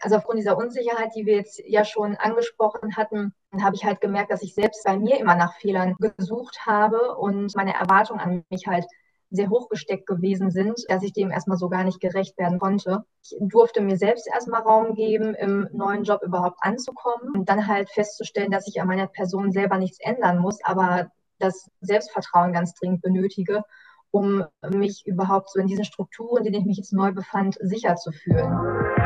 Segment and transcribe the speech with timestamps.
[0.00, 4.30] Also aufgrund dieser Unsicherheit, die wir jetzt ja schon angesprochen hatten, habe ich halt gemerkt,
[4.30, 8.66] dass ich selbst bei mir immer nach Fehlern gesucht habe und meine Erwartungen an mich
[8.66, 8.86] halt
[9.30, 13.04] sehr hochgesteckt gewesen sind, dass ich dem erstmal so gar nicht gerecht werden konnte.
[13.22, 17.90] Ich durfte mir selbst erstmal Raum geben, im neuen Job überhaupt anzukommen und dann halt
[17.90, 23.02] festzustellen, dass ich an meiner Person selber nichts ändern muss, aber das Selbstvertrauen ganz dringend
[23.02, 23.62] benötige,
[24.10, 27.96] um mich überhaupt so in diesen Strukturen, in denen ich mich jetzt neu befand, sicher
[27.96, 28.97] zu fühlen.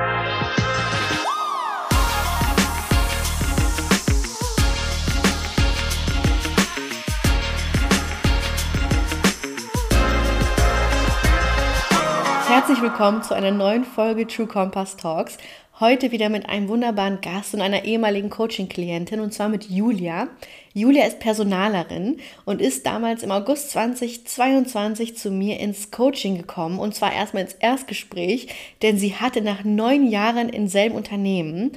[12.63, 15.37] Herzlich willkommen zu einer neuen Folge True Compass Talks.
[15.81, 20.29] Heute wieder mit einem wunderbaren Gast und einer ehemaligen Coaching-Klientin und zwar mit Julia.
[20.73, 26.95] Julia ist Personalerin und ist damals im August 2022 zu mir ins Coaching gekommen und
[26.95, 28.47] zwar erstmal ins Erstgespräch,
[28.81, 31.73] denn sie hatte nach neun Jahren im selben Unternehmen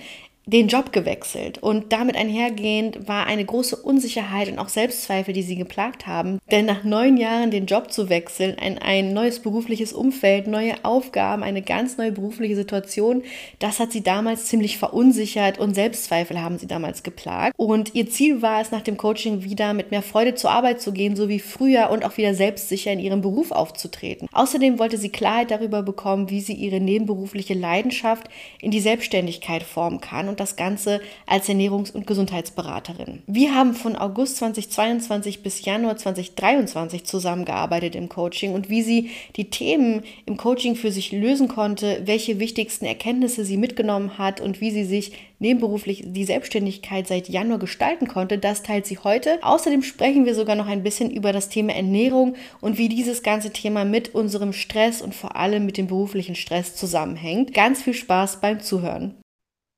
[0.48, 5.55] den Job gewechselt und damit einhergehend war eine große Unsicherheit und auch Selbstzweifel, die sie
[5.55, 6.40] geplagt haben.
[6.52, 11.41] Denn nach neun Jahren den Job zu wechseln, in ein neues berufliches Umfeld, neue Aufgaben,
[11.41, 13.24] eine ganz neue berufliche Situation,
[13.57, 17.55] das hat sie damals ziemlich verunsichert und Selbstzweifel haben sie damals geplagt.
[17.57, 20.91] Und ihr Ziel war es, nach dem Coaching wieder mit mehr Freude zur Arbeit zu
[20.91, 24.27] gehen, so wie früher und auch wieder selbstsicher in ihrem Beruf aufzutreten.
[24.32, 28.27] Außerdem wollte sie Klarheit darüber bekommen, wie sie ihre nebenberufliche Leidenschaft
[28.62, 33.24] in die Selbstständigkeit formen kann das Ganze als Ernährungs- und Gesundheitsberaterin.
[33.28, 39.50] Wir haben von August 2022 bis Januar 2023 zusammengearbeitet im Coaching und wie sie die
[39.50, 44.72] Themen im Coaching für sich lösen konnte, welche wichtigsten Erkenntnisse sie mitgenommen hat und wie
[44.72, 49.40] sie sich nebenberuflich die Selbstständigkeit seit Januar gestalten konnte, das teilt sie heute.
[49.42, 53.52] Außerdem sprechen wir sogar noch ein bisschen über das Thema Ernährung und wie dieses ganze
[53.52, 57.54] Thema mit unserem Stress und vor allem mit dem beruflichen Stress zusammenhängt.
[57.54, 59.16] Ganz viel Spaß beim Zuhören.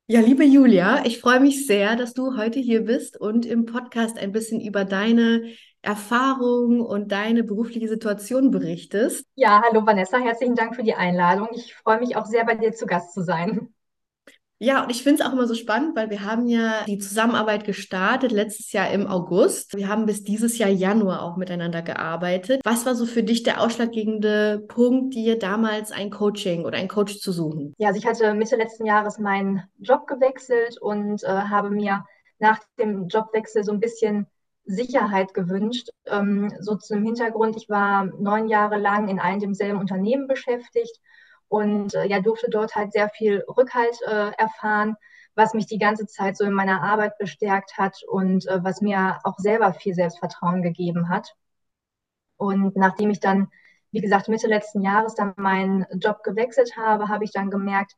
[0.09, 4.17] Ja, liebe Julia, ich freue mich sehr, dass du heute hier bist und im Podcast
[4.17, 9.25] ein bisschen über deine Erfahrungen und deine berufliche Situation berichtest.
[9.35, 11.49] Ja, hallo Vanessa, herzlichen Dank für die Einladung.
[11.53, 13.73] Ich freue mich auch sehr, bei dir zu Gast zu sein.
[14.59, 17.63] Ja, und ich finde es auch immer so spannend, weil wir haben ja die Zusammenarbeit
[17.63, 19.77] gestartet letztes Jahr im August.
[19.77, 22.61] Wir haben bis dieses Jahr Januar auch miteinander gearbeitet.
[22.63, 27.19] Was war so für dich der ausschlaggebende Punkt, dir damals ein Coaching oder einen Coach
[27.19, 27.75] zu suchen?
[27.77, 32.05] Ja, also ich hatte Mitte letzten Jahres meinen Job gewechselt und äh, habe mir
[32.39, 34.25] nach dem Jobwechsel so ein bisschen
[34.65, 35.89] Sicherheit gewünscht.
[36.07, 40.99] Ähm, so zum Hintergrund, ich war neun Jahre lang in einem demselben Unternehmen beschäftigt
[41.49, 44.95] und äh, ja, durfte dort halt sehr viel Rückhalt äh, erfahren,
[45.35, 49.19] was mich die ganze Zeit so in meiner Arbeit bestärkt hat und äh, was mir
[49.23, 51.35] auch selber viel Selbstvertrauen gegeben hat.
[52.37, 53.49] Und nachdem ich dann,
[53.91, 57.93] wie gesagt, Mitte letzten Jahres dann meinen Job gewechselt habe, habe ich dann gemerkt,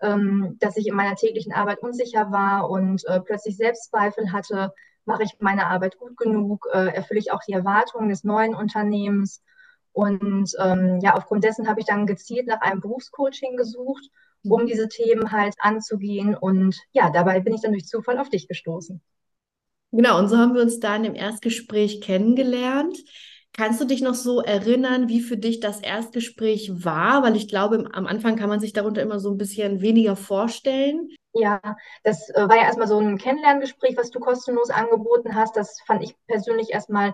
[0.00, 4.74] ähm, dass ich in meiner täglichen Arbeit unsicher war und äh, plötzlich Selbstzweifel hatte,
[5.04, 9.42] mache ich meine Arbeit gut genug, äh, erfülle ich auch die Erwartungen des neuen Unternehmens
[9.92, 14.08] und ähm, ja, aufgrund dessen habe ich dann gezielt nach einem Berufscoaching gesucht,
[14.44, 16.34] um diese Themen halt anzugehen.
[16.34, 19.00] Und ja, dabei bin ich dann durch Zufall auf dich gestoßen.
[19.92, 22.96] Genau, und so haben wir uns dann im Erstgespräch kennengelernt.
[23.54, 27.22] Kannst du dich noch so erinnern, wie für dich das Erstgespräch war?
[27.22, 31.10] Weil ich glaube, am Anfang kann man sich darunter immer so ein bisschen weniger vorstellen.
[31.34, 31.60] Ja,
[32.02, 35.54] das äh, war ja erstmal so ein Kennenlerngespräch, was du kostenlos angeboten hast.
[35.56, 37.12] Das fand ich persönlich erstmal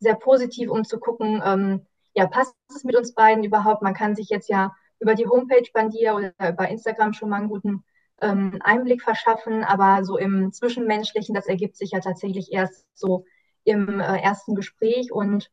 [0.00, 3.82] sehr positiv, um zu gucken, ähm, ja, passt es mit uns beiden überhaupt?
[3.82, 7.36] Man kann sich jetzt ja über die Homepage bei dir oder bei Instagram schon mal
[7.36, 7.84] einen guten
[8.20, 13.24] ähm, Einblick verschaffen, aber so im Zwischenmenschlichen, das ergibt sich ja tatsächlich erst so
[13.64, 15.50] im äh, ersten Gespräch und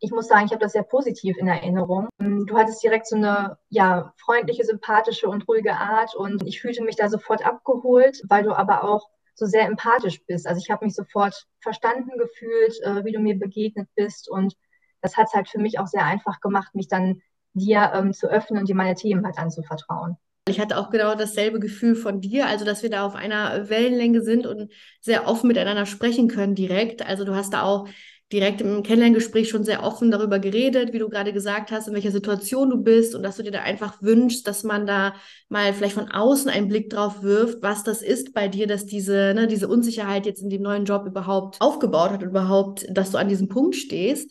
[0.00, 2.08] ich muss sagen, ich habe das sehr positiv in Erinnerung.
[2.18, 6.96] Du hattest direkt so eine ja, freundliche, sympathische und ruhige Art und ich fühlte mich
[6.96, 10.46] da sofort abgeholt, weil du aber auch so sehr empathisch bist.
[10.46, 14.56] Also ich habe mich sofort verstanden gefühlt, äh, wie du mir begegnet bist und
[15.00, 17.20] das hat es halt für mich auch sehr einfach gemacht, mich dann
[17.54, 20.16] dir ähm, zu öffnen und dir meine Themen halt anzuvertrauen.
[20.48, 24.22] Ich hatte auch genau dasselbe Gefühl von dir, also dass wir da auf einer Wellenlänge
[24.22, 27.06] sind und sehr offen miteinander sprechen können direkt.
[27.06, 27.86] Also du hast da auch
[28.32, 32.10] direkt im Kennenlerngespräch schon sehr offen darüber geredet, wie du gerade gesagt hast, in welcher
[32.10, 35.14] Situation du bist und dass du dir da einfach wünschst, dass man da
[35.48, 39.32] mal vielleicht von außen einen Blick drauf wirft, was das ist bei dir, dass diese,
[39.34, 43.28] ne, diese Unsicherheit jetzt in dem neuen Job überhaupt aufgebaut hat, überhaupt, dass du an
[43.28, 44.30] diesem Punkt stehst.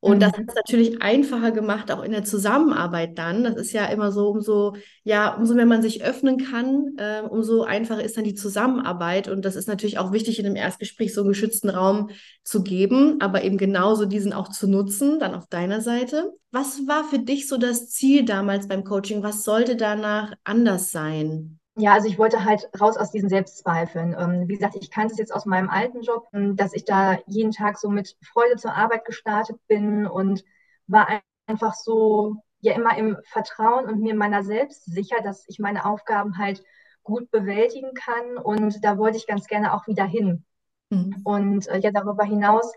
[0.00, 0.20] Und mhm.
[0.20, 3.42] das hat es natürlich einfacher gemacht, auch in der Zusammenarbeit dann.
[3.42, 7.62] Das ist ja immer so, umso, ja, umso mehr man sich öffnen kann, äh, umso
[7.62, 9.26] einfacher ist dann die Zusammenarbeit.
[9.26, 12.10] Und das ist natürlich auch wichtig, in einem Erstgespräch so einen geschützten Raum
[12.44, 16.32] zu geben, aber eben genauso diesen auch zu nutzen, dann auf deiner Seite.
[16.52, 19.22] Was war für dich so das Ziel damals beim Coaching?
[19.24, 21.58] Was sollte danach anders sein?
[21.78, 24.16] Ja, also ich wollte halt raus aus diesen Selbstzweifeln.
[24.18, 27.18] Ähm, wie gesagt, ich kannte es jetzt aus meinem alten Job, ähm, dass ich da
[27.26, 30.44] jeden Tag so mit Freude zur Arbeit gestartet bin und
[30.88, 31.06] war
[31.46, 36.36] einfach so ja immer im Vertrauen und mir meiner selbst sicher, dass ich meine Aufgaben
[36.36, 36.64] halt
[37.04, 38.38] gut bewältigen kann.
[38.38, 40.44] Und da wollte ich ganz gerne auch wieder hin.
[40.90, 41.20] Mhm.
[41.22, 42.72] Und äh, ja, darüber hinaus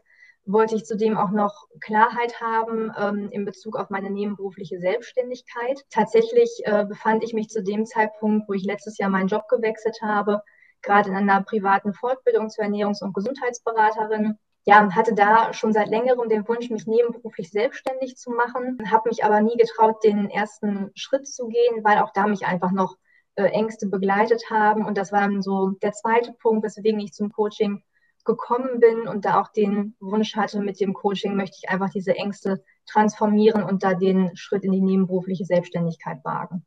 [0.45, 5.81] wollte ich zudem auch noch Klarheit haben ähm, in Bezug auf meine nebenberufliche Selbstständigkeit.
[5.89, 9.99] Tatsächlich äh, befand ich mich zu dem Zeitpunkt, wo ich letztes Jahr meinen Job gewechselt
[10.01, 10.41] habe,
[10.81, 14.38] gerade in einer privaten Fortbildung zur Ernährungs- und Gesundheitsberaterin.
[14.63, 19.23] Ja, hatte da schon seit längerem den Wunsch, mich nebenberuflich selbstständig zu machen, habe mich
[19.23, 22.95] aber nie getraut, den ersten Schritt zu gehen, weil auch da mich einfach noch
[23.35, 24.85] äh, Ängste begleitet haben.
[24.85, 27.81] Und das war dann so der zweite Punkt, weswegen ich zum Coaching
[28.25, 32.15] gekommen bin und da auch den Wunsch hatte, mit dem Coaching möchte ich einfach diese
[32.15, 36.65] Ängste transformieren und da den Schritt in die nebenberufliche Selbstständigkeit wagen.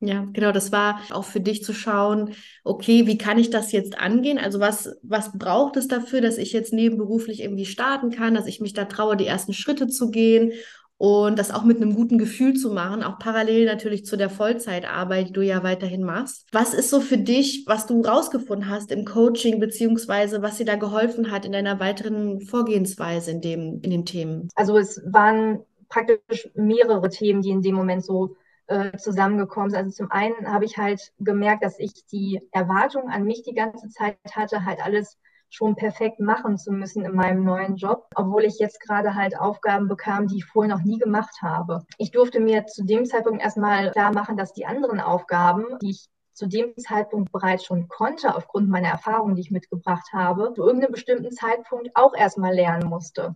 [0.00, 3.98] Ja, genau, das war auch für dich zu schauen, okay, wie kann ich das jetzt
[3.98, 4.38] angehen?
[4.38, 8.60] Also was, was braucht es dafür, dass ich jetzt nebenberuflich irgendwie starten kann, dass ich
[8.60, 10.52] mich da traue, die ersten Schritte zu gehen
[10.98, 15.28] und das auch mit einem guten Gefühl zu machen, auch parallel natürlich zu der Vollzeitarbeit,
[15.28, 16.46] die du ja weiterhin machst.
[16.52, 20.74] Was ist so für dich, was du rausgefunden hast im Coaching, beziehungsweise was dir da
[20.74, 24.48] geholfen hat in deiner weiteren Vorgehensweise in dem, in den Themen?
[24.56, 28.36] Also es waren praktisch mehrere Themen, die in dem Moment so
[28.66, 29.78] äh, zusammengekommen sind.
[29.78, 33.88] Also zum einen habe ich halt gemerkt, dass ich die Erwartung an mich die ganze
[33.88, 35.16] Zeit hatte, halt alles
[35.50, 39.88] schon perfekt machen zu müssen in meinem neuen Job, obwohl ich jetzt gerade halt Aufgaben
[39.88, 41.84] bekam, die ich vorher noch nie gemacht habe.
[41.96, 46.08] Ich durfte mir zu dem Zeitpunkt erstmal klar machen, dass die anderen Aufgaben, die ich
[46.38, 50.92] zu dem Zeitpunkt bereits schon konnte, aufgrund meiner Erfahrungen, die ich mitgebracht habe, zu irgendeinem
[50.92, 53.34] bestimmten Zeitpunkt auch erstmal lernen musste.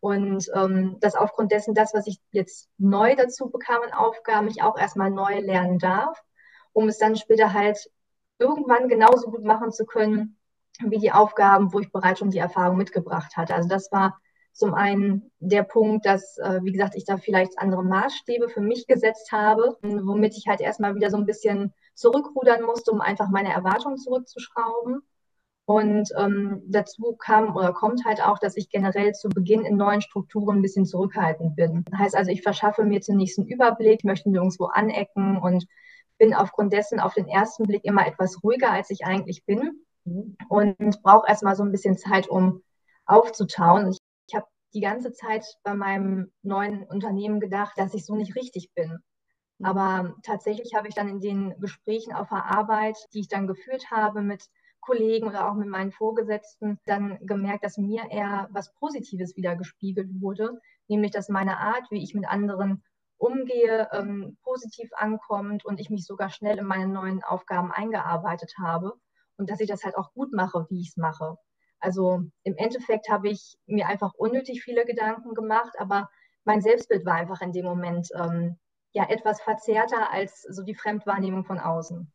[0.00, 4.62] Und ähm, dass aufgrund dessen, das, was ich jetzt neu dazu bekam an Aufgaben, ich
[4.62, 6.22] auch erstmal neu lernen darf,
[6.72, 7.90] um es dann später halt
[8.38, 10.37] irgendwann genauso gut machen zu können,
[10.84, 13.54] wie die Aufgaben, wo ich bereits schon die Erfahrung mitgebracht hatte.
[13.54, 14.18] Also das war
[14.52, 18.86] zum einen der Punkt, dass, äh, wie gesagt, ich da vielleicht andere Maßstäbe für mich
[18.86, 23.52] gesetzt habe, womit ich halt erstmal wieder so ein bisschen zurückrudern musste, um einfach meine
[23.52, 25.02] Erwartungen zurückzuschrauben.
[25.64, 30.00] Und ähm, dazu kam oder kommt halt auch, dass ich generell zu Beginn in neuen
[30.00, 31.84] Strukturen ein bisschen zurückhaltend bin.
[31.90, 35.66] Das heißt also, ich verschaffe mir zunächst einen Überblick, möchte nirgendwo anecken und
[36.16, 39.84] bin aufgrund dessen auf den ersten Blick immer etwas ruhiger, als ich eigentlich bin
[40.48, 42.62] und brauche erstmal so ein bisschen Zeit, um
[43.06, 43.90] aufzutauen.
[43.90, 48.36] Ich, ich habe die ganze Zeit bei meinem neuen Unternehmen gedacht, dass ich so nicht
[48.36, 48.98] richtig bin.
[49.58, 49.66] Mhm.
[49.66, 53.90] Aber tatsächlich habe ich dann in den Gesprächen auf der Arbeit, die ich dann geführt
[53.90, 54.44] habe mit
[54.80, 60.08] Kollegen oder auch mit meinen Vorgesetzten, dann gemerkt, dass mir eher was Positives wieder gespiegelt
[60.20, 62.82] wurde, nämlich dass meine Art, wie ich mit anderen
[63.18, 68.94] umgehe, ähm, positiv ankommt und ich mich sogar schnell in meine neuen Aufgaben eingearbeitet habe
[69.38, 71.36] und dass ich das halt auch gut mache, wie ich es mache.
[71.80, 76.10] Also im Endeffekt habe ich mir einfach unnötig viele Gedanken gemacht, aber
[76.44, 78.56] mein Selbstbild war einfach in dem Moment ähm,
[78.92, 82.10] ja etwas verzerrter als so die Fremdwahrnehmung von außen.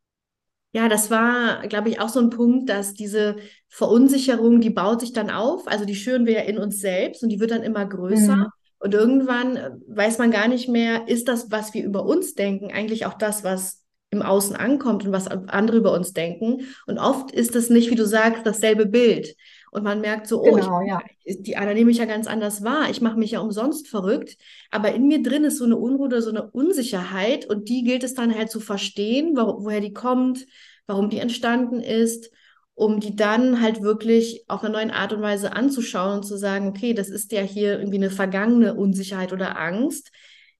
[0.76, 3.36] Ja, das war, glaube ich, auch so ein Punkt, dass diese
[3.70, 5.68] Verunsicherung, die baut sich dann auf.
[5.68, 8.36] Also die schüren wir ja in uns selbst und die wird dann immer größer.
[8.36, 8.48] Mhm.
[8.80, 12.72] Und irgendwann äh, weiß man gar nicht mehr, ist das, was wir über uns denken,
[12.72, 13.83] eigentlich auch das, was
[14.14, 16.68] im Außen ankommt und was andere über uns denken.
[16.88, 19.36] Und oft ist das nicht, wie du sagst, dasselbe Bild.
[19.74, 21.02] Und man merkt so, oh, genau, ich, ja.
[21.26, 22.92] die Anna nehme ich ja ganz anders wahr.
[22.92, 24.38] Ich mache mich ja umsonst verrückt.
[24.70, 27.50] Aber in mir drin ist so eine Unruhe oder so eine Unsicherheit.
[27.50, 30.46] Und die gilt es dann halt zu verstehen, wo, woher die kommt,
[30.86, 32.30] warum die entstanden ist,
[32.76, 36.68] um die dann halt wirklich auf eine neue Art und Weise anzuschauen und zu sagen,
[36.68, 40.12] okay, das ist ja hier irgendwie eine vergangene Unsicherheit oder Angst.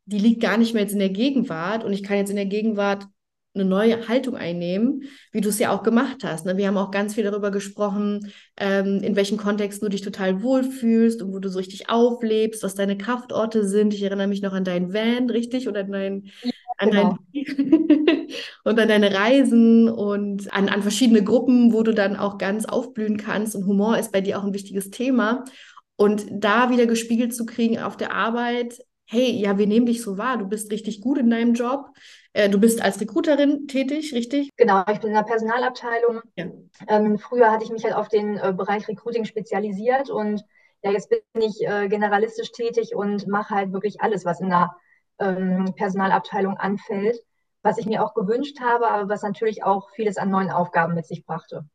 [0.06, 1.84] Die liegt gar nicht mehr jetzt in der Gegenwart.
[1.84, 3.06] Und ich kann jetzt in der Gegenwart
[3.56, 6.46] eine neue Haltung einnehmen, wie du es ja auch gemacht hast.
[6.46, 6.58] Ne?
[6.58, 11.22] Wir haben auch ganz viel darüber gesprochen, ähm, in welchen Kontexten du dich total wohlfühlst
[11.22, 13.94] und wo du so richtig auflebst, was deine Kraftorte sind.
[13.94, 15.68] Ich erinnere mich noch an deinen Van, richtig?
[15.68, 17.18] Oder an dein, ja, an genau.
[17.34, 18.28] dein
[18.64, 23.18] und an deine Reisen und an, an verschiedene Gruppen, wo du dann auch ganz aufblühen
[23.18, 23.56] kannst.
[23.56, 25.46] Und Humor ist bei dir auch ein wichtiges Thema.
[25.96, 30.18] Und da wieder gespiegelt zu kriegen auf der Arbeit, hey, ja, wir nehmen dich so
[30.18, 31.90] wahr, du bist richtig gut in deinem Job.
[32.34, 34.50] Äh, du bist als Recruiterin tätig, richtig?
[34.58, 36.22] Genau, ich bin in der Personalabteilung.
[36.36, 36.46] Ja.
[36.88, 40.44] Ähm, früher hatte ich mich halt auf den äh, Bereich Recruiting spezialisiert und
[40.82, 44.76] ja, jetzt bin ich äh, generalistisch tätig und mache halt wirklich alles, was in der
[45.20, 47.18] ähm, Personalabteilung anfällt,
[47.62, 51.06] was ich mir auch gewünscht habe, aber was natürlich auch vieles an neuen Aufgaben mit
[51.06, 51.66] sich brachte.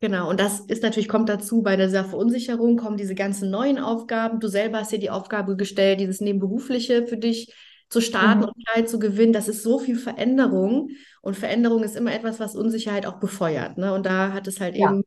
[0.00, 4.40] Genau, und das ist natürlich, kommt dazu, bei dieser Verunsicherung kommen diese ganzen neuen Aufgaben.
[4.40, 7.52] Du selber hast dir die Aufgabe gestellt, dieses Nebenberufliche für dich
[7.88, 8.44] zu starten mhm.
[8.46, 9.32] und Klarheit zu gewinnen.
[9.32, 10.90] Das ist so viel Veränderung
[11.22, 13.78] und Veränderung ist immer etwas, was Unsicherheit auch befeuert.
[13.78, 13.94] Ne?
[13.94, 14.90] Und da hat es halt ja.
[14.90, 15.02] eben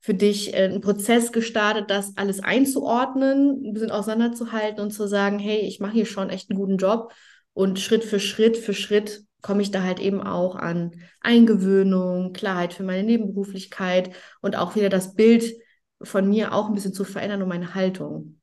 [0.00, 5.38] für dich äh, einen Prozess gestartet, das alles einzuordnen, ein bisschen auseinanderzuhalten und zu sagen,
[5.38, 7.12] hey, ich mache hier schon echt einen guten Job
[7.52, 12.72] und Schritt für Schritt für Schritt komme ich da halt eben auch an Eingewöhnung, Klarheit
[12.72, 15.52] für meine Nebenberuflichkeit und auch wieder das Bild
[16.00, 18.40] von mir auch ein bisschen zu verändern und meine Haltung.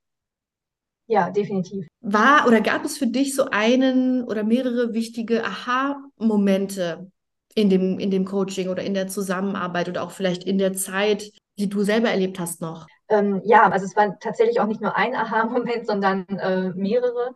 [1.09, 1.87] Ja, definitiv.
[2.01, 7.11] War oder gab es für dich so einen oder mehrere wichtige Aha-Momente
[7.55, 11.31] in dem, in dem Coaching oder in der Zusammenarbeit oder auch vielleicht in der Zeit,
[11.57, 12.85] die du selber erlebt hast noch?
[13.09, 17.33] Ähm, ja, also es war tatsächlich auch nicht nur ein Aha-Moment, sondern äh, mehrere.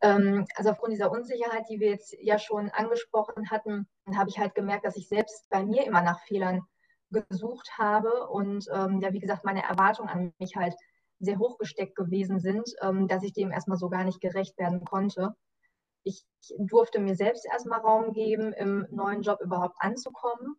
[0.00, 3.86] Ähm, also aufgrund dieser Unsicherheit, die wir jetzt ja schon angesprochen hatten,
[4.16, 6.62] habe ich halt gemerkt, dass ich selbst bei mir immer nach Fehlern
[7.10, 10.74] gesucht habe und ähm, ja, wie gesagt, meine Erwartungen an mich halt
[11.22, 14.84] sehr hoch gesteckt gewesen sind, ähm, dass ich dem erstmal so gar nicht gerecht werden
[14.84, 15.34] konnte.
[16.04, 16.24] Ich
[16.58, 20.56] durfte mir selbst erstmal Raum geben, im neuen Job überhaupt anzukommen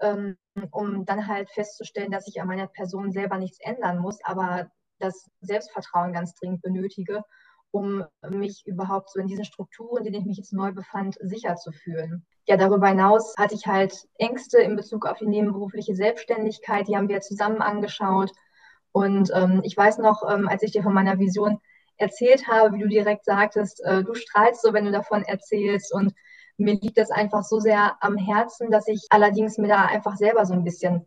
[0.00, 0.36] ähm,
[0.70, 5.28] um dann halt festzustellen, dass ich an meiner Person selber nichts ändern muss, aber das
[5.40, 7.22] Selbstvertrauen ganz dringend benötige,
[7.70, 11.56] um mich überhaupt so in diesen Strukturen, in denen ich mich jetzt neu befand, sicher
[11.56, 12.26] zu fühlen.
[12.46, 17.08] Ja, darüber hinaus hatte ich halt Ängste in Bezug auf die nebenberufliche Selbstständigkeit, die haben
[17.08, 18.30] wir zusammen angeschaut.
[18.96, 21.60] Und ähm, ich weiß noch, ähm, als ich dir von meiner Vision
[21.98, 26.14] erzählt habe, wie du direkt sagtest, äh, du strahlst so, wenn du davon erzählst und
[26.56, 30.46] mir liegt das einfach so sehr am Herzen, dass ich allerdings mir da einfach selber
[30.46, 31.06] so ein bisschen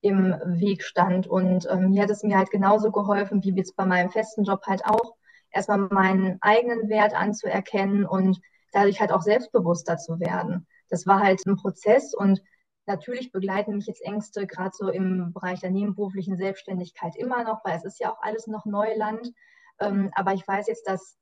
[0.00, 1.26] im Weg stand.
[1.26, 4.62] Und ähm, mir hat es mir halt genauso geholfen, wie jetzt bei meinem festen Job
[4.66, 5.16] halt auch,
[5.50, 8.40] erstmal meinen eigenen Wert anzuerkennen und
[8.72, 10.66] dadurch halt auch selbstbewusster zu werden.
[10.88, 12.40] Das war halt ein Prozess und
[12.86, 17.76] natürlich begleiten mich jetzt Ängste gerade so im Bereich der nebenberuflichen Selbstständigkeit immer noch, weil
[17.76, 19.32] es ist ja auch alles noch Neuland.
[19.80, 21.18] Ähm, aber ich weiß jetzt, das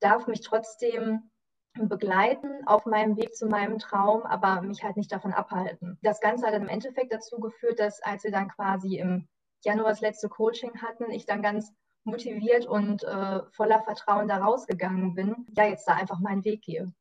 [0.00, 1.30] darf mich trotzdem
[1.74, 5.98] begleiten auf meinem Weg zu meinem Traum, aber mich halt nicht davon abhalten.
[6.02, 9.28] Das Ganze hat im Endeffekt dazu geführt, dass als wir dann quasi im
[9.64, 11.72] Januar das letzte Coaching hatten, ich dann ganz
[12.04, 16.92] motiviert und äh, voller Vertrauen da rausgegangen bin, ja, jetzt da einfach meinen Weg gehe.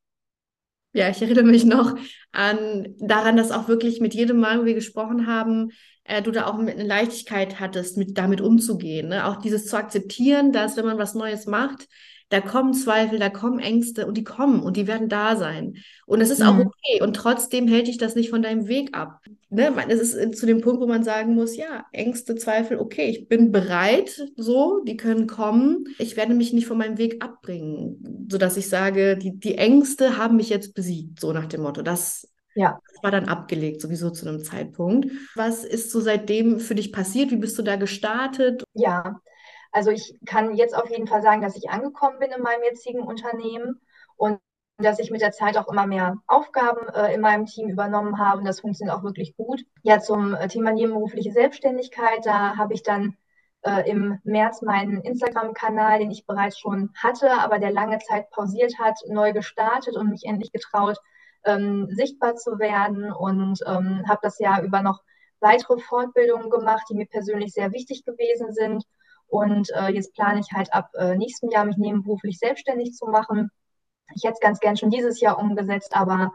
[0.94, 1.96] Ja, ich erinnere mich noch
[2.32, 5.72] an daran, dass auch wirklich mit jedem Mal, wo wir gesprochen haben,
[6.04, 9.10] äh, du da auch mit einer Leichtigkeit hattest, mit damit umzugehen.
[9.10, 9.26] Ne?
[9.26, 11.88] Auch dieses zu akzeptieren, dass wenn man was Neues macht,
[12.30, 15.76] da kommen Zweifel, da kommen Ängste und die kommen und die werden da sein.
[16.06, 16.48] Und es ist mhm.
[16.48, 17.02] auch okay.
[17.02, 19.20] Und trotzdem hält dich das nicht von deinem Weg ab.
[19.54, 19.72] Ne?
[19.88, 23.52] Es ist zu dem Punkt, wo man sagen muss, ja, Ängste, Zweifel, okay, ich bin
[23.52, 25.86] bereit, so, die können kommen.
[26.00, 30.38] Ich werde mich nicht von meinem Weg abbringen, sodass ich sage, die, die Ängste haben
[30.38, 31.82] mich jetzt besiegt, so nach dem Motto.
[31.82, 32.80] Das ja.
[32.88, 35.08] Das war dann abgelegt, sowieso zu einem Zeitpunkt.
[35.36, 37.32] Was ist so seitdem für dich passiert?
[37.32, 38.64] Wie bist du da gestartet?
[38.74, 39.20] Ja,
[39.72, 43.02] also ich kann jetzt auf jeden Fall sagen, dass ich angekommen bin in meinem jetzigen
[43.02, 43.82] Unternehmen
[44.18, 44.40] und
[44.78, 48.40] dass ich mit der Zeit auch immer mehr Aufgaben äh, in meinem Team übernommen habe.
[48.40, 49.64] Und das funktioniert auch wirklich gut.
[49.84, 53.16] Ja, zum äh, Thema nebenberufliche Selbstständigkeit, da habe ich dann
[53.62, 58.80] äh, im März meinen Instagram-Kanal, den ich bereits schon hatte, aber der lange Zeit pausiert
[58.80, 60.98] hat, neu gestartet und mich endlich getraut,
[61.46, 65.02] ähm, sichtbar zu werden und ähm, habe das Jahr über noch
[65.40, 68.84] weitere Fortbildungen gemacht, die mir persönlich sehr wichtig gewesen sind
[69.28, 73.50] und äh, jetzt plane ich halt ab äh, nächstem Jahr, mich nebenberuflich selbstständig zu machen.
[74.16, 76.32] Ich hätte es ganz gern schon dieses Jahr umgesetzt, aber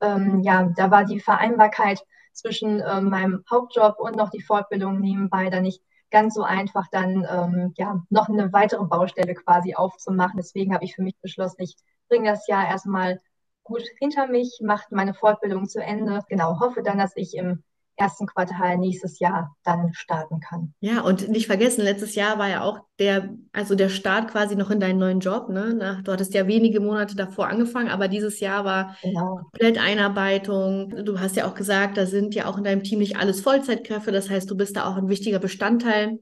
[0.00, 2.00] ähm, ja, da war die Vereinbarkeit
[2.32, 7.26] zwischen äh, meinem Hauptjob und noch die Fortbildung nebenbei dann nicht ganz so einfach, dann
[7.30, 10.36] ähm, ja noch eine weitere Baustelle quasi aufzumachen.
[10.36, 11.76] Deswegen habe ich für mich beschlossen, ich
[12.08, 13.20] bringe das Jahr erstmal
[13.62, 16.22] gut hinter mich, mache meine Fortbildung zu Ende.
[16.28, 17.62] Genau, hoffe dann, dass ich im
[17.98, 20.72] ersten Quartal nächstes Jahr dann starten kann.
[20.80, 24.70] Ja, und nicht vergessen, letztes Jahr war ja auch der, also der Start quasi noch
[24.70, 25.48] in deinen neuen Job.
[25.48, 26.00] Ne?
[26.04, 29.40] Du hattest ja wenige Monate davor angefangen, aber dieses Jahr war genau.
[29.50, 31.04] komplett Einarbeitung.
[31.04, 34.12] Du hast ja auch gesagt, da sind ja auch in deinem Team nicht alles Vollzeitkräfte.
[34.12, 36.20] Das heißt, du bist da auch ein wichtiger Bestandteil.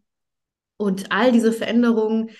[0.78, 2.30] Und all diese Veränderungen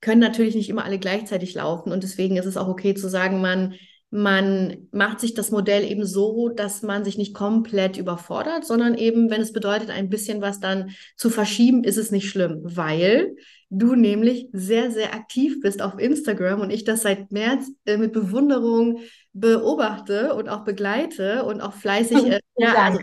[0.00, 1.92] können natürlich nicht immer alle gleichzeitig laufen.
[1.92, 3.74] Und deswegen ist es auch okay zu sagen, man
[4.10, 9.30] man macht sich das Modell eben so, dass man sich nicht komplett überfordert, sondern eben,
[9.30, 13.36] wenn es bedeutet, ein bisschen was dann zu verschieben, ist es nicht schlimm, weil
[13.68, 18.12] du nämlich sehr, sehr aktiv bist auf Instagram und ich das seit März äh, mit
[18.12, 19.00] Bewunderung
[19.32, 23.00] beobachte und auch begleite und auch fleißig äh, ja, also,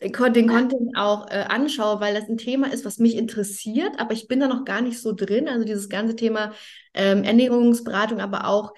[0.00, 4.28] den Content auch äh, anschaue, weil das ein Thema ist, was mich interessiert, aber ich
[4.28, 5.48] bin da noch gar nicht so drin.
[5.48, 6.52] Also dieses ganze Thema
[6.92, 8.74] ähm, Ernährungsberatung, aber auch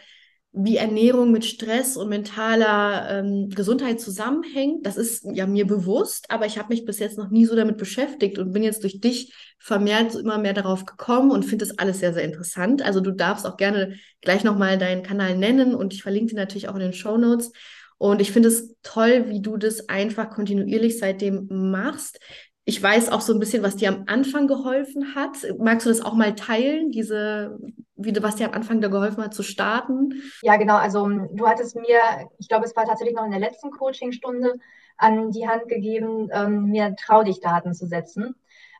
[0.60, 4.84] wie Ernährung mit Stress und mentaler ähm, Gesundheit zusammenhängt.
[4.84, 7.76] Das ist ja mir bewusst, aber ich habe mich bis jetzt noch nie so damit
[7.76, 12.00] beschäftigt und bin jetzt durch dich vermehrt immer mehr darauf gekommen und finde das alles
[12.00, 12.82] sehr, sehr interessant.
[12.82, 16.68] Also du darfst auch gerne gleich nochmal deinen Kanal nennen und ich verlinke dir natürlich
[16.68, 17.52] auch in den Show Notes.
[17.96, 22.20] Und ich finde es toll, wie du das einfach kontinuierlich seitdem machst.
[22.68, 25.38] Ich weiß auch so ein bisschen, was dir am Anfang geholfen hat.
[25.58, 27.58] Magst du das auch mal teilen, diese,
[27.96, 30.12] wie du, was dir am Anfang da geholfen hat zu starten?
[30.42, 30.76] Ja, genau.
[30.76, 31.98] Also du hattest mir,
[32.38, 34.52] ich glaube, es war tatsächlich noch in der letzten Coachingstunde
[34.98, 38.34] an die Hand gegeben, ähm, mir Trau dich Daten zu setzen.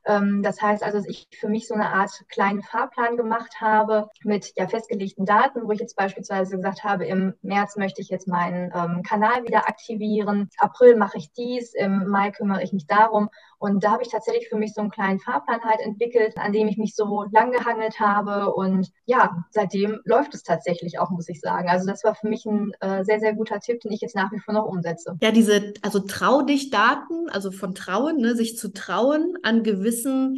[0.09, 4.09] Ähm, das heißt also, dass ich für mich so eine Art kleinen Fahrplan gemacht habe
[4.25, 8.27] mit ja festgelegten Daten, wo ich jetzt beispielsweise gesagt habe, im März möchte ich jetzt
[8.27, 13.29] meinen ähm, Kanal wieder aktivieren, April mache ich dies, im Mai kümmere ich mich darum.
[13.59, 16.69] Und da habe ich tatsächlich für mich so einen kleinen Fahrplan halt entwickelt, an dem
[16.69, 18.55] ich mich so lang gehangelt habe.
[18.55, 21.69] Und ja, seitdem läuft es tatsächlich auch, muss ich sagen.
[21.69, 24.31] Also das war für mich ein äh, sehr, sehr guter Tipp, den ich jetzt nach
[24.33, 25.17] wie vor noch umsetze.
[25.21, 30.37] Ja, diese, also trau dich Daten, also von Trauen, ne, sich zu trauen, an gewissen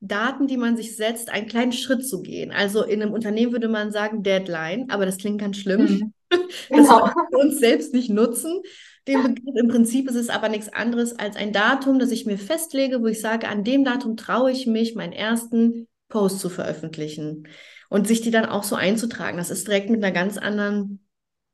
[0.00, 2.52] Daten, die man sich setzt, einen kleinen Schritt zu gehen.
[2.52, 5.82] Also in einem Unternehmen würde man sagen Deadline, aber das klingt ganz schlimm.
[5.82, 6.12] Mhm.
[6.68, 7.08] Das genau.
[7.30, 8.60] wir uns selbst nicht nutzen.
[9.06, 12.38] Den Begriff im Prinzip ist es aber nichts anderes als ein Datum, das ich mir
[12.38, 17.48] festlege, wo ich sage, an dem Datum traue ich mich, meinen ersten Post zu veröffentlichen
[17.88, 19.38] und sich die dann auch so einzutragen.
[19.38, 21.06] Das ist direkt mit einer ganz anderen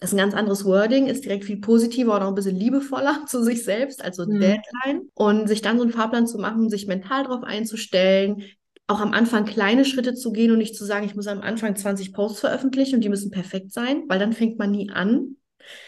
[0.03, 3.25] das ist ein ganz anderes Wording, ist direkt viel positiver und auch ein bisschen liebevoller
[3.29, 4.41] zu sich selbst, also mhm.
[4.41, 5.11] Deadline.
[5.15, 8.43] Und sich dann so einen Fahrplan zu machen, sich mental darauf einzustellen,
[8.89, 11.77] auch am Anfang kleine Schritte zu gehen und nicht zu sagen, ich muss am Anfang
[11.77, 15.37] 20 Posts veröffentlichen und die müssen perfekt sein, weil dann fängt man nie an.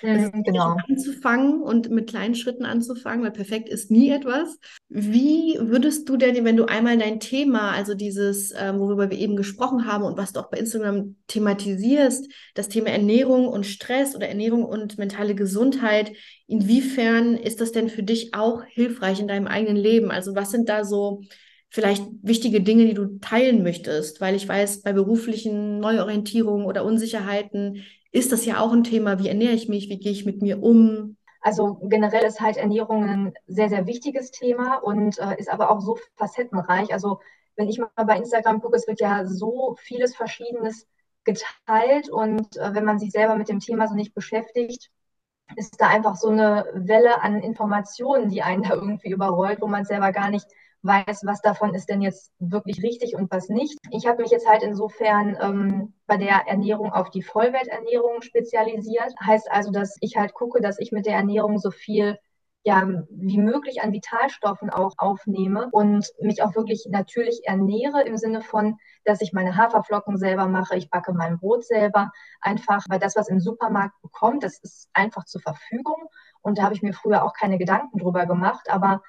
[0.03, 0.77] Mhm, genau.
[0.89, 4.59] Anzufangen und mit kleinen Schritten anzufangen, weil perfekt ist nie etwas.
[4.89, 9.37] Wie würdest du denn, wenn du einmal dein Thema, also dieses, ähm, worüber wir eben
[9.37, 14.29] gesprochen haben und was du auch bei Instagram thematisierst, das Thema Ernährung und Stress oder
[14.29, 16.13] Ernährung und mentale Gesundheit,
[16.47, 20.11] inwiefern ist das denn für dich auch hilfreich in deinem eigenen Leben?
[20.11, 21.23] Also was sind da so
[21.71, 27.83] vielleicht wichtige Dinge, die du teilen möchtest, weil ich weiß, bei beruflichen Neuorientierungen oder Unsicherheiten
[28.15, 29.19] ist das ja auch ein Thema.
[29.19, 29.89] Wie ernähre ich mich?
[29.89, 31.17] Wie gehe ich mit mir um?
[31.41, 35.81] Also generell ist halt Ernährung ein sehr, sehr wichtiges Thema und äh, ist aber auch
[35.81, 36.93] so facettenreich.
[36.93, 37.21] Also
[37.57, 40.87] wenn ich mal bei Instagram gucke, es wird ja so vieles Verschiedenes
[41.25, 44.91] geteilt und äh, wenn man sich selber mit dem Thema so nicht beschäftigt,
[45.57, 49.85] ist da einfach so eine Welle an Informationen, die einen da irgendwie überrollt, wo man
[49.85, 50.47] selber gar nicht
[50.83, 53.79] weiß, was davon ist denn jetzt wirklich richtig und was nicht.
[53.91, 59.15] Ich habe mich jetzt halt insofern ähm, bei der Ernährung auf die Vollwerternährung spezialisiert.
[59.25, 62.19] Heißt also, dass ich halt gucke, dass ich mit der Ernährung so viel
[62.67, 68.41] ja, wie möglich an Vitalstoffen auch aufnehme und mich auch wirklich natürlich ernähre im Sinne
[68.41, 73.17] von, dass ich meine Haferflocken selber mache, ich backe mein Brot selber, einfach, weil das,
[73.17, 76.09] was im Supermarkt bekommt, das ist einfach zur Verfügung
[76.41, 79.03] und da habe ich mir früher auch keine Gedanken drüber gemacht, aber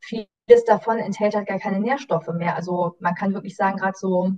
[0.00, 2.56] vieles davon enthält halt gar keine Nährstoffe mehr.
[2.56, 4.32] Also man kann wirklich sagen, gerade so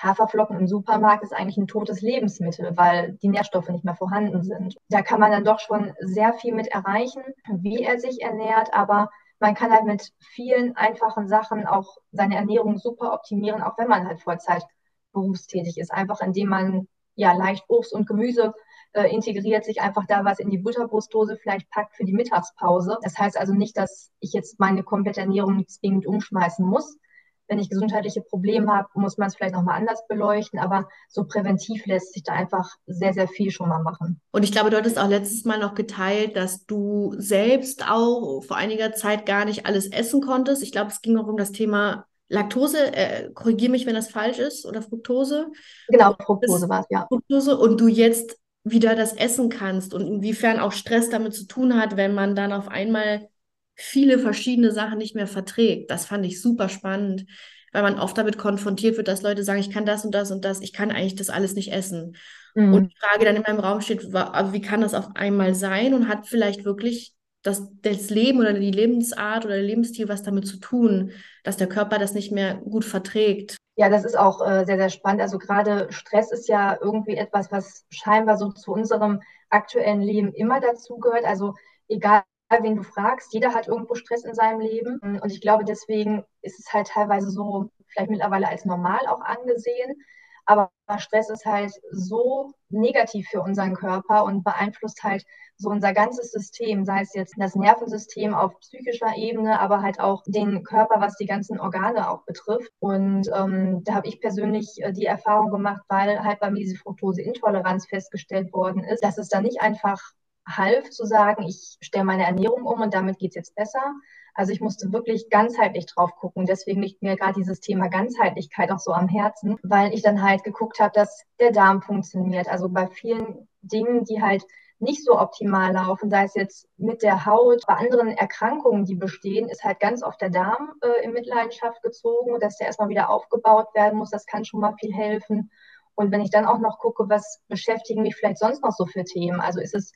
[0.00, 4.76] Haferflocken im Supermarkt ist eigentlich ein totes Lebensmittel, weil die Nährstoffe nicht mehr vorhanden sind.
[4.88, 9.10] Da kann man dann doch schon sehr viel mit erreichen, wie er sich ernährt, aber
[9.38, 14.06] man kann halt mit vielen einfachen Sachen auch seine Ernährung super optimieren, auch wenn man
[14.06, 14.64] halt Vollzeit
[15.12, 15.92] berufstätig ist.
[15.92, 18.54] Einfach indem man ja leicht Obst und Gemüse
[18.92, 22.98] äh, integriert, sich einfach da was in die Butterbrustdose vielleicht packt für die Mittagspause.
[23.02, 26.98] Das heißt also nicht, dass ich jetzt meine komplette Ernährung zwingend umschmeißen muss.
[27.48, 31.86] Wenn ich gesundheitliche Probleme habe, muss man es vielleicht nochmal anders beleuchten, aber so präventiv
[31.86, 34.20] lässt sich da einfach sehr, sehr viel schon mal machen.
[34.32, 38.56] Und ich glaube, du hattest auch letztes Mal noch geteilt, dass du selbst auch vor
[38.56, 40.62] einiger Zeit gar nicht alles essen konntest.
[40.62, 44.38] Ich glaube, es ging auch um das Thema Laktose, äh, korrigiere mich, wenn das falsch
[44.38, 45.46] ist, oder Fructose.
[45.88, 47.06] Genau, Fructose war es, ja.
[47.06, 51.80] Fructose und du jetzt wieder das essen kannst und inwiefern auch Stress damit zu tun
[51.80, 53.28] hat, wenn man dann auf einmal
[53.76, 55.90] viele verschiedene Sachen nicht mehr verträgt.
[55.90, 57.26] Das fand ich super spannend,
[57.72, 60.44] weil man oft damit konfrontiert wird, dass Leute sagen, ich kann das und das und
[60.44, 62.16] das, ich kann eigentlich das alles nicht essen.
[62.54, 62.74] Mhm.
[62.74, 66.08] Und die Frage dann in meinem Raum steht, wie kann das auf einmal sein und
[66.08, 67.12] hat vielleicht wirklich
[67.42, 71.12] das, das Leben oder die Lebensart oder der Lebensstil was damit zu tun,
[71.44, 73.56] dass der Körper das nicht mehr gut verträgt.
[73.76, 75.20] Ja, das ist auch äh, sehr, sehr spannend.
[75.20, 80.60] Also gerade Stress ist ja irgendwie etwas, was scheinbar so zu unserem aktuellen Leben immer
[80.60, 81.24] dazugehört.
[81.24, 81.54] Also
[81.88, 85.00] egal, wen du fragst, jeder hat irgendwo Stress in seinem Leben.
[85.00, 90.02] Und ich glaube, deswegen ist es halt teilweise so vielleicht mittlerweile als normal auch angesehen.
[90.48, 95.24] Aber Stress ist halt so negativ für unseren Körper und beeinflusst halt
[95.56, 100.22] so unser ganzes System, sei es jetzt das Nervensystem auf psychischer Ebene, aber halt auch
[100.26, 102.70] den Körper, was die ganzen Organe auch betrifft.
[102.78, 106.76] Und ähm, da habe ich persönlich äh, die Erfahrung gemacht, weil halt bei mir diese
[106.76, 110.00] Fructoseintoleranz festgestellt worden ist, dass es da nicht einfach
[110.46, 113.94] half zu sagen, ich stelle meine Ernährung um und damit geht es jetzt besser.
[114.34, 116.44] Also ich musste wirklich ganzheitlich drauf gucken.
[116.44, 120.44] Deswegen liegt mir gerade dieses Thema Ganzheitlichkeit auch so am Herzen, weil ich dann halt
[120.44, 122.46] geguckt habe, dass der Darm funktioniert.
[122.48, 124.44] Also bei vielen Dingen, die halt
[124.78, 129.48] nicht so optimal laufen, sei es jetzt mit der Haut, bei anderen Erkrankungen, die bestehen,
[129.48, 133.68] ist halt ganz oft der Darm äh, in Mitleidenschaft gezogen, dass der erstmal wieder aufgebaut
[133.74, 134.10] werden muss.
[134.10, 135.50] Das kann schon mal viel helfen.
[135.94, 139.04] Und wenn ich dann auch noch gucke, was beschäftigen mich vielleicht sonst noch so für
[139.04, 139.40] Themen?
[139.40, 139.92] Also ist es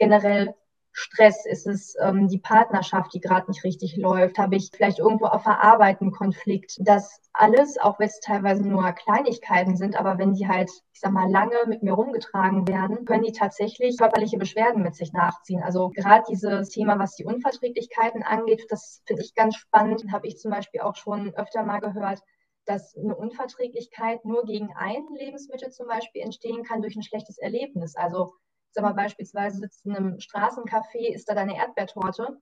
[0.00, 0.54] generell
[0.92, 1.46] Stress?
[1.46, 4.38] Ist es ähm, die Partnerschaft, die gerade nicht richtig läuft?
[4.38, 6.76] Habe ich vielleicht irgendwo auf der Arbeit einen Konflikt?
[6.80, 11.12] Das alles, auch wenn es teilweise nur Kleinigkeiten sind, aber wenn die halt, ich sag
[11.12, 15.62] mal, lange mit mir rumgetragen werden, können die tatsächlich körperliche Beschwerden mit sich nachziehen.
[15.62, 20.04] Also gerade dieses Thema, was die Unverträglichkeiten angeht, das finde ich ganz spannend.
[20.12, 22.20] Habe ich zum Beispiel auch schon öfter mal gehört,
[22.66, 27.96] dass eine Unverträglichkeit nur gegen ein Lebensmittel zum Beispiel entstehen kann durch ein schlechtes Erlebnis.
[27.96, 28.34] Also
[28.72, 32.38] sag mal, beispielsweise sitzt in einem Straßencafé, ist da deine Erdbeertorte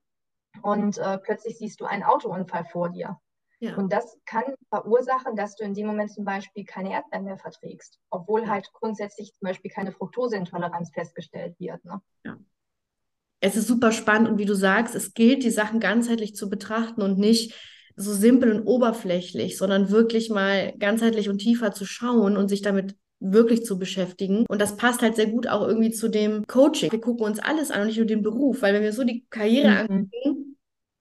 [0.63, 3.19] und äh, plötzlich siehst du einen Autounfall vor dir.
[3.61, 3.77] Ja.
[3.77, 7.99] Und das kann verursachen, dass du in dem Moment zum Beispiel keine Erdbeeren mehr verträgst,
[8.09, 11.85] obwohl halt grundsätzlich zum Beispiel keine Fructoseintoleranz festgestellt wird.
[11.85, 12.01] Ne?
[12.25, 12.39] Ja.
[13.41, 17.03] Es ist super spannend und wie du sagst, es gilt, die Sachen ganzheitlich zu betrachten
[17.03, 17.55] und nicht
[17.97, 22.97] so simpel und oberflächlich, sondern wirklich mal ganzheitlich und tiefer zu schauen und sich damit
[23.21, 24.47] wirklich zu beschäftigen.
[24.49, 26.93] Und das passt halt sehr gut auch irgendwie zu dem Coaching.
[26.93, 29.27] Wir gucken uns alles an und nicht nur den Beruf, weil wenn wir so die
[29.31, 29.77] Karriere mhm.
[29.79, 30.49] angucken,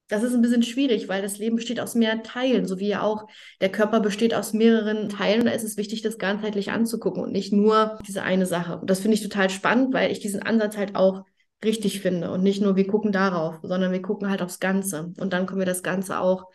[0.10, 3.02] das ist ein bisschen schwierig, weil das Leben besteht aus mehreren Teilen, so wie ja
[3.02, 3.28] auch
[3.60, 5.42] der Körper besteht aus mehreren Teilen.
[5.42, 8.80] Und da ist es wichtig, das ganzheitlich anzugucken und nicht nur diese eine Sache.
[8.80, 11.24] Und das finde ich total spannend, weil ich diesen Ansatz halt auch
[11.64, 15.12] richtig finde und nicht nur wir gucken darauf, sondern wir gucken halt aufs Ganze.
[15.20, 16.46] Und dann können wir das Ganze auch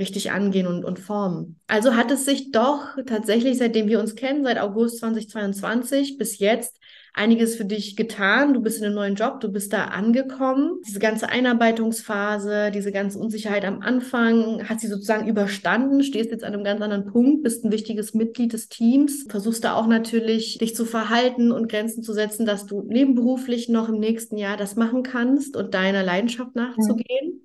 [0.00, 1.60] richtig angehen und, und formen.
[1.68, 6.80] Also hat es sich doch tatsächlich, seitdem wir uns kennen, seit August 2022 bis jetzt,
[7.12, 8.54] einiges für dich getan.
[8.54, 10.80] Du bist in einem neuen Job, du bist da angekommen.
[10.86, 16.54] Diese ganze Einarbeitungsphase, diese ganze Unsicherheit am Anfang, hat sie sozusagen überstanden, stehst jetzt an
[16.54, 20.74] einem ganz anderen Punkt, bist ein wichtiges Mitglied des Teams, versuchst da auch natürlich dich
[20.74, 25.02] zu verhalten und Grenzen zu setzen, dass du nebenberuflich noch im nächsten Jahr das machen
[25.02, 27.34] kannst und deiner Leidenschaft nachzugehen.
[27.34, 27.40] Mhm.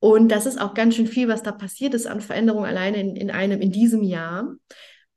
[0.00, 3.16] Und das ist auch ganz schön viel, was da passiert ist an Veränderungen alleine in,
[3.16, 4.56] in einem, in diesem Jahr.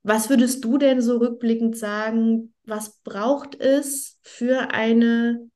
[0.02, 5.48] Was würdest du denn so rückblickend sagen, was braucht es für eine,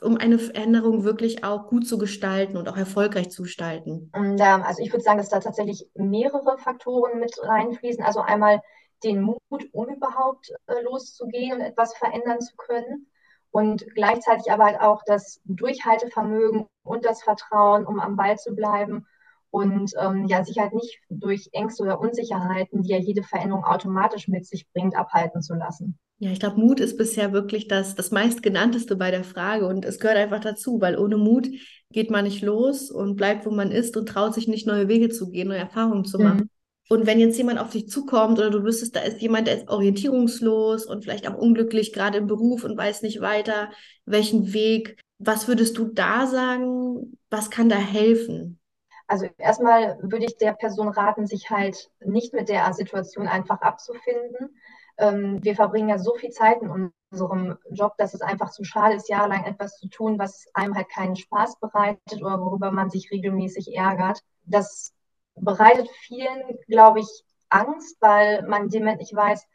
[0.00, 4.10] um eine Veränderung wirklich auch gut zu gestalten und auch erfolgreich zu gestalten?
[4.12, 8.02] Also ich würde sagen, dass da tatsächlich mehrere Faktoren mit reinfließen.
[8.02, 8.62] Also einmal
[9.04, 13.09] den Mut, um überhaupt äh, loszugehen und etwas verändern zu können
[13.50, 19.06] und gleichzeitig aber halt auch das Durchhaltevermögen und das Vertrauen, um am Ball zu bleiben
[19.50, 24.28] und ähm, ja, sich halt nicht durch Ängste oder Unsicherheiten, die ja jede Veränderung automatisch
[24.28, 25.98] mit sich bringt, abhalten zu lassen.
[26.22, 29.98] Ja, ich glaube, Mut ist bisher wirklich das, das meistgenannteste bei der Frage und es
[29.98, 31.48] gehört einfach dazu, weil ohne Mut
[31.92, 35.08] geht man nicht los und bleibt, wo man ist und traut sich nicht, neue Wege
[35.08, 36.40] zu gehen, neue Erfahrungen zu machen.
[36.40, 36.50] Mhm.
[36.92, 39.68] Und wenn jetzt jemand auf dich zukommt oder du wüsstest, da ist jemand, der ist
[39.68, 43.70] orientierungslos und vielleicht auch unglücklich, gerade im Beruf und weiß nicht weiter,
[44.06, 47.16] welchen Weg, was würdest du da sagen?
[47.30, 48.58] Was kann da helfen?
[49.06, 54.58] Also erstmal würde ich der Person raten, sich halt nicht mit der Situation einfach abzufinden.
[54.98, 58.96] Ähm, wir verbringen ja so viel Zeit in unserem Job, dass es einfach zu schade
[58.96, 63.12] ist, jahrelang etwas zu tun, was einem halt keinen Spaß bereitet oder worüber man sich
[63.12, 64.24] regelmäßig ärgert.
[64.44, 64.92] Das
[65.40, 69.46] bereitet vielen, glaube ich, Angst, weil man dem nicht weiß,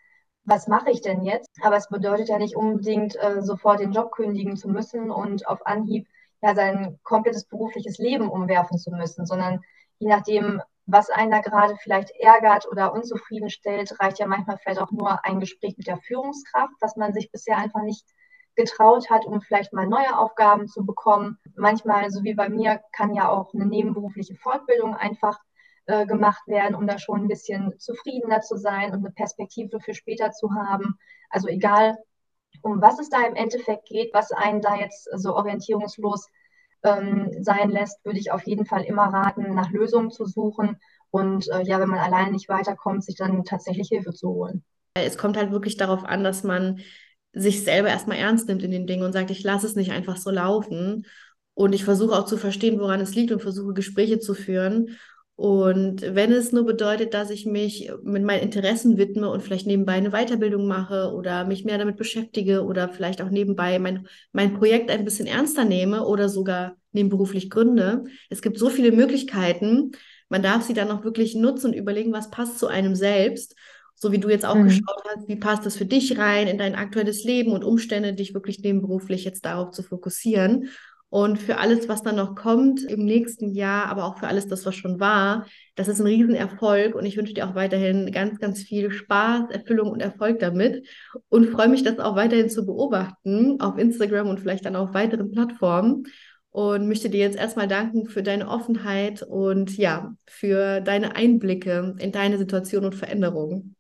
[0.44, 1.50] was mache ich denn jetzt?
[1.64, 5.66] Aber es bedeutet ja nicht unbedingt, äh, sofort den Job kündigen zu müssen und auf
[5.66, 6.08] Anhieb
[6.42, 9.62] ja sein komplettes berufliches Leben umwerfen zu müssen, sondern
[9.98, 14.80] je nachdem, was einen da gerade vielleicht ärgert oder unzufrieden stellt, reicht ja manchmal vielleicht
[14.80, 18.06] auch nur ein Gespräch mit der Führungskraft, was man sich bisher einfach nicht
[18.56, 21.40] getraut hat, um vielleicht mal neue Aufgaben zu bekommen.
[21.56, 25.40] Manchmal, so wie bei mir, kann ja auch eine nebenberufliche Fortbildung einfach
[25.88, 29.94] äh, gemacht werden, um da schon ein bisschen zufriedener zu sein und eine Perspektive für
[29.94, 30.98] später zu haben.
[31.30, 31.96] Also egal,
[32.62, 36.28] um was es da im Endeffekt geht, was einen da jetzt so orientierungslos
[36.84, 40.80] ähm, sein lässt, würde ich auf jeden Fall immer raten, nach Lösungen zu suchen
[41.12, 44.64] und äh, ja, wenn man alleine nicht weiterkommt, sich dann tatsächlich Hilfe zu holen.
[44.96, 46.80] Es kommt halt wirklich darauf an, dass man
[47.34, 50.18] sich selber erstmal ernst nimmt in den Dingen und sagt, ich lasse es nicht einfach
[50.18, 51.06] so laufen.
[51.54, 54.98] Und ich versuche auch zu verstehen, woran es liegt und versuche Gespräche zu führen
[55.38, 59.94] Und wenn es nur bedeutet, dass ich mich mit meinen Interessen widme und vielleicht nebenbei
[59.94, 64.90] eine Weiterbildung mache oder mich mehr damit beschäftige oder vielleicht auch nebenbei mein, mein Projekt
[64.90, 68.06] ein bisschen ernster nehme oder sogar nebenberuflich gründe.
[68.30, 69.92] Es gibt so viele Möglichkeiten.
[70.30, 73.56] Man darf sie dann auch wirklich nutzen und überlegen, was passt zu einem selbst.
[73.94, 74.66] So wie du jetzt auch mhm.
[74.66, 78.34] geschaut hast, wie passt das für dich rein in dein aktuelles Leben und Umstände, dich
[78.34, 80.70] wirklich nebenberuflich jetzt darauf zu fokussieren.
[81.10, 84.66] Und für alles, was dann noch kommt im nächsten Jahr, aber auch für alles, das,
[84.66, 86.96] was schon war, das ist ein Riesenerfolg.
[86.96, 90.88] Und ich wünsche dir auch weiterhin ganz, ganz viel Spaß, Erfüllung und Erfolg damit.
[91.30, 95.32] Und freue mich, das auch weiterhin zu beobachten auf Instagram und vielleicht dann auf weiteren
[95.32, 96.04] Plattformen.
[96.50, 102.14] Und möchte dir jetzt erstmal danken für deine Offenheit und ja, für deine Einblicke in
[102.14, 103.76] deine Situation und Veränderungen.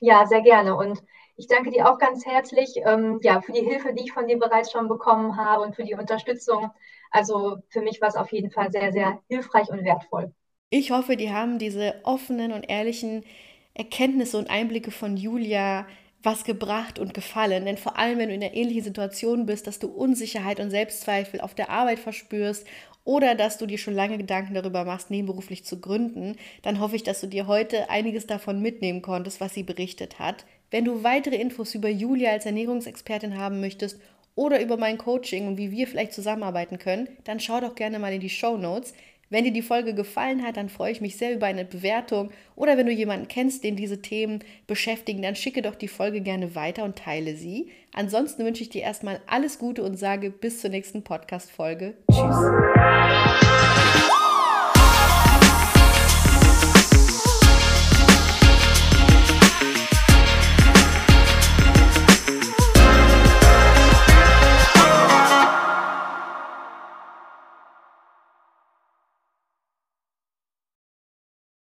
[0.00, 0.76] Ja, sehr gerne.
[0.76, 0.98] Und
[1.40, 4.38] ich danke dir auch ganz herzlich ähm, ja, für die Hilfe, die ich von dir
[4.38, 6.70] bereits schon bekommen habe und für die Unterstützung.
[7.10, 10.34] Also für mich war es auf jeden Fall sehr, sehr hilfreich und wertvoll.
[10.68, 13.24] Ich hoffe, die haben diese offenen und ehrlichen
[13.72, 15.86] Erkenntnisse und Einblicke von Julia
[16.22, 17.64] was gebracht und gefallen.
[17.64, 21.40] Denn vor allem, wenn du in einer ähnlichen Situation bist, dass du Unsicherheit und Selbstzweifel
[21.40, 22.66] auf der Arbeit verspürst
[23.04, 27.02] oder dass du dir schon lange Gedanken darüber machst, nebenberuflich zu gründen, dann hoffe ich,
[27.02, 30.44] dass du dir heute einiges davon mitnehmen konntest, was sie berichtet hat.
[30.70, 34.00] Wenn du weitere Infos über Julia als Ernährungsexpertin haben möchtest
[34.36, 38.12] oder über mein Coaching und wie wir vielleicht zusammenarbeiten können, dann schau doch gerne mal
[38.12, 38.94] in die Show Notes.
[39.30, 42.76] Wenn dir die Folge gefallen hat, dann freue ich mich sehr über eine Bewertung oder
[42.76, 46.84] wenn du jemanden kennst, den diese Themen beschäftigen, dann schicke doch die Folge gerne weiter
[46.84, 47.70] und teile sie.
[47.92, 51.94] Ansonsten wünsche ich dir erstmal alles Gute und sage bis zur nächsten Podcast-Folge.
[52.10, 53.69] Tschüss.